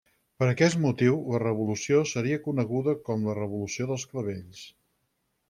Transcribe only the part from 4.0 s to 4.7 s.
Clavells.